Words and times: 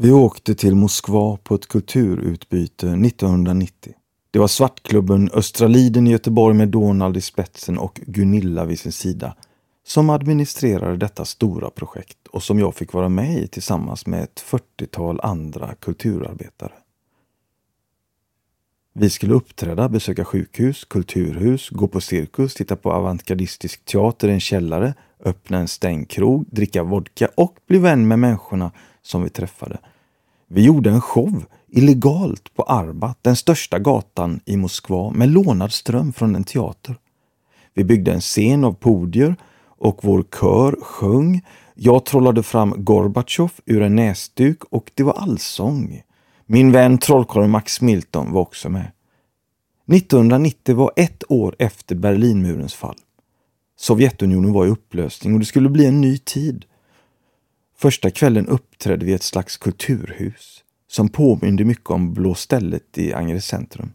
Vi 0.00 0.12
åkte 0.12 0.54
till 0.54 0.74
Moskva 0.74 1.36
på 1.36 1.54
ett 1.54 1.68
kulturutbyte 1.68 2.86
1990. 2.86 3.92
Det 4.30 4.38
var 4.38 4.48
Svartklubben 4.48 5.30
Östra 5.32 5.68
Liden 5.68 6.06
i 6.06 6.10
Göteborg 6.10 6.56
med 6.56 6.68
Donald 6.68 7.16
i 7.16 7.20
spetsen 7.20 7.78
och 7.78 8.00
Gunilla 8.06 8.64
vid 8.64 8.78
sin 8.78 8.92
sida 8.92 9.36
som 9.86 10.10
administrerade 10.10 10.96
detta 10.96 11.24
stora 11.24 11.70
projekt 11.70 12.26
och 12.26 12.42
som 12.42 12.58
jag 12.58 12.74
fick 12.74 12.92
vara 12.92 13.08
med 13.08 13.38
i 13.38 13.46
tillsammans 13.46 14.06
med 14.06 14.22
ett 14.22 14.44
40-tal 14.46 15.20
andra 15.20 15.74
kulturarbetare. 15.74 16.72
Vi 18.92 19.10
skulle 19.10 19.34
uppträda, 19.34 19.88
besöka 19.88 20.24
sjukhus, 20.24 20.84
kulturhus, 20.84 21.70
gå 21.70 21.88
på 21.88 22.00
cirkus, 22.00 22.54
titta 22.54 22.76
på 22.76 22.92
avantgardistisk 22.92 23.84
teater 23.84 24.28
i 24.28 24.32
en 24.32 24.40
källare, 24.40 24.94
öppna 25.24 25.58
en 25.58 25.68
stängd 25.68 26.10
krog, 26.10 26.46
dricka 26.50 26.82
vodka 26.82 27.28
och 27.34 27.56
bli 27.66 27.78
vän 27.78 28.08
med 28.08 28.18
människorna 28.18 28.70
som 29.02 29.22
vi 29.22 29.30
träffade. 29.30 29.78
Vi 30.48 30.64
gjorde 30.64 30.90
en 30.90 31.00
show 31.00 31.44
illegalt 31.68 32.54
på 32.54 32.62
Arbat, 32.62 33.18
den 33.22 33.36
största 33.36 33.78
gatan 33.78 34.40
i 34.44 34.56
Moskva, 34.56 35.10
med 35.10 35.28
lånad 35.28 35.72
ström 35.72 36.12
från 36.12 36.36
en 36.36 36.44
teater. 36.44 36.96
Vi 37.74 37.84
byggde 37.84 38.12
en 38.12 38.20
scen 38.20 38.64
av 38.64 38.72
podier 38.72 39.36
och 39.78 39.98
vår 40.02 40.22
kör 40.22 40.76
sjöng. 40.82 41.42
Jag 41.74 42.04
trollade 42.04 42.42
fram 42.42 42.74
Gorbatjov 42.76 43.50
ur 43.66 43.82
en 43.82 43.94
näsduk 43.94 44.64
och 44.64 44.90
det 44.94 45.02
var 45.02 45.12
allsång. 45.12 46.02
Min 46.46 46.72
vän 46.72 46.98
trollkarlen 46.98 47.50
Max 47.50 47.80
Milton 47.80 48.32
var 48.32 48.40
också 48.40 48.68
med. 48.68 48.92
1990 49.92 50.76
var 50.76 50.92
ett 50.96 51.24
år 51.28 51.56
efter 51.58 51.94
Berlinmurens 51.94 52.74
fall. 52.74 52.96
Sovjetunionen 53.76 54.52
var 54.52 54.66
i 54.66 54.68
upplösning 54.68 55.34
och 55.34 55.40
det 55.40 55.46
skulle 55.46 55.68
bli 55.68 55.86
en 55.86 56.00
ny 56.00 56.18
tid. 56.18 56.64
Första 57.80 58.10
kvällen 58.10 58.46
uppträdde 58.46 59.04
vi 59.04 59.10
i 59.12 59.14
ett 59.14 59.22
slags 59.22 59.56
kulturhus 59.56 60.64
som 60.88 61.08
påminde 61.08 61.64
mycket 61.64 61.90
om 61.90 62.14
Blå 62.14 62.34
stället 62.34 62.98
i 62.98 63.12
Angered 63.12 63.44
centrum. 63.44 63.92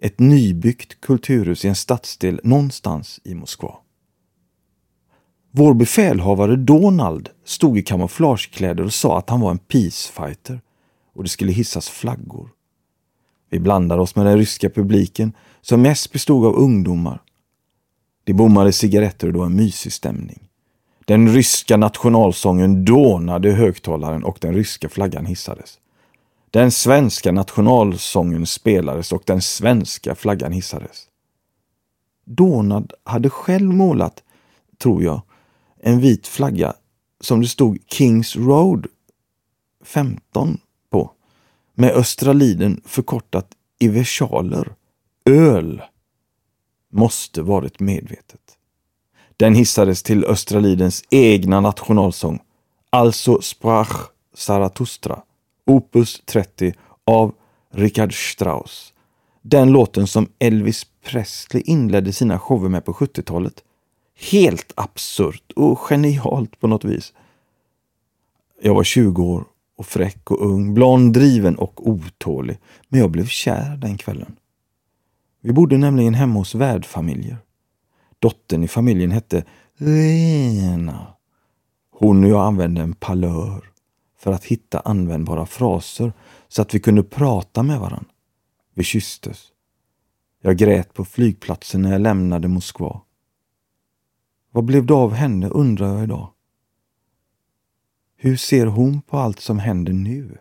Ett 0.00 0.20
nybyggt 0.20 1.00
kulturhus 1.00 1.64
i 1.64 1.68
en 1.68 1.74
stadsdel 1.74 2.40
någonstans 2.44 3.20
i 3.24 3.34
Moskva. 3.34 3.74
Vår 5.50 5.74
befälhavare 5.74 6.56
Donald 6.56 7.28
stod 7.44 7.78
i 7.78 7.82
kamouflagekläder 7.82 8.84
och 8.84 8.92
sa 8.92 9.18
att 9.18 9.30
han 9.30 9.40
var 9.40 9.50
en 9.50 9.58
peacefighter 9.58 10.60
och 11.14 11.22
det 11.22 11.28
skulle 11.28 11.52
hissas 11.52 11.88
flaggor. 11.88 12.50
Vi 13.50 13.60
blandade 13.60 14.02
oss 14.02 14.16
med 14.16 14.26
den 14.26 14.38
ryska 14.38 14.70
publiken 14.70 15.32
som 15.60 15.82
mest 15.82 16.12
bestod 16.12 16.46
av 16.46 16.54
ungdomar. 16.54 17.22
De 18.24 18.32
bommade 18.32 18.72
cigaretter 18.72 19.26
och 19.26 19.32
det 19.32 19.38
var 19.38 19.46
en 19.46 19.56
mysig 19.56 19.92
stämning. 19.92 20.48
Den 21.04 21.28
ryska 21.28 21.76
nationalsången 21.76 22.84
dånade 22.84 23.48
i 23.48 23.52
högtalaren 23.52 24.24
och 24.24 24.38
den 24.40 24.54
ryska 24.54 24.88
flaggan 24.88 25.26
hissades. 25.26 25.78
Den 26.50 26.70
svenska 26.70 27.32
nationalsången 27.32 28.46
spelades 28.46 29.12
och 29.12 29.22
den 29.26 29.42
svenska 29.42 30.14
flaggan 30.14 30.52
hissades. 30.52 31.08
Donald 32.24 32.92
hade 33.04 33.30
själv 33.30 33.74
målat, 33.74 34.22
tror 34.78 35.02
jag, 35.02 35.22
en 35.80 36.00
vit 36.00 36.26
flagga 36.26 36.74
som 37.20 37.40
det 37.40 37.48
stod 37.48 37.78
Kings 37.86 38.36
Road 38.36 38.86
15 39.84 40.58
på. 40.90 41.10
Med 41.74 41.90
Östra 41.90 42.32
Liden 42.32 42.80
förkortat 42.84 43.48
i 43.78 43.88
versaler. 43.88 44.74
Öl. 45.24 45.82
Måste 46.90 47.42
varit 47.42 47.80
medvetet. 47.80 48.58
Den 49.42 49.54
hissades 49.54 50.02
till 50.02 50.24
Östra 50.24 50.60
Lidens 50.60 51.04
egna 51.10 51.60
nationalsång, 51.60 52.40
alltså 52.90 53.40
Sprach 53.40 54.10
Zarathustra, 54.34 55.22
opus 55.66 56.22
30 56.26 56.74
av 57.04 57.34
Richard 57.72 58.32
Strauss. 58.32 58.92
Den 59.42 59.72
låten 59.72 60.06
som 60.06 60.28
Elvis 60.38 60.86
Presley 61.04 61.62
inledde 61.66 62.12
sina 62.12 62.38
shower 62.38 62.68
med 62.68 62.84
på 62.84 62.92
70-talet. 62.92 63.54
Helt 64.30 64.72
absurt 64.74 65.52
och 65.56 65.78
genialt 65.78 66.60
på 66.60 66.66
något 66.66 66.84
vis. 66.84 67.12
Jag 68.62 68.74
var 68.74 68.84
20 68.84 69.22
år 69.22 69.44
och 69.76 69.86
fräck 69.86 70.30
och 70.30 70.46
ung, 70.46 70.74
blond, 70.74 71.12
driven 71.12 71.56
och 71.56 71.88
otålig. 71.88 72.58
Men 72.88 73.00
jag 73.00 73.10
blev 73.10 73.26
kär 73.26 73.76
den 73.76 73.98
kvällen. 73.98 74.36
Vi 75.40 75.52
bodde 75.52 75.78
nämligen 75.78 76.14
hemma 76.14 76.38
hos 76.38 76.54
värdfamiljer. 76.54 77.36
Dottern 78.22 78.64
i 78.64 78.68
familjen 78.68 79.10
hette 79.10 79.44
Lena. 79.76 81.06
Hon 81.90 82.24
och 82.24 82.30
jag 82.30 82.46
använde 82.46 82.80
en 82.80 82.94
palör 82.94 83.70
för 84.18 84.32
att 84.32 84.44
hitta 84.44 84.80
användbara 84.80 85.46
fraser 85.46 86.12
så 86.48 86.62
att 86.62 86.74
vi 86.74 86.80
kunde 86.80 87.02
prata 87.02 87.62
med 87.62 87.80
varandra. 87.80 88.10
Vi 88.74 88.84
kysstes. 88.84 89.46
Jag 90.40 90.56
grät 90.56 90.94
på 90.94 91.04
flygplatsen 91.04 91.82
när 91.82 91.92
jag 91.92 92.00
lämnade 92.00 92.48
Moskva. 92.48 93.00
Vad 94.50 94.64
blev 94.64 94.86
det 94.86 94.94
av 94.94 95.12
henne 95.12 95.48
undrar 95.48 95.94
jag 95.94 96.04
idag. 96.04 96.30
Hur 98.16 98.36
ser 98.36 98.66
hon 98.66 99.02
på 99.02 99.18
allt 99.18 99.40
som 99.40 99.58
händer 99.58 99.92
nu? 99.92 100.38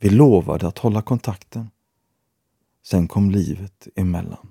Vi 0.00 0.10
lovade 0.10 0.68
att 0.68 0.78
hålla 0.78 1.02
kontakten. 1.02 1.70
Sen 2.82 3.08
kom 3.08 3.30
livet 3.30 3.88
emellan. 3.96 4.48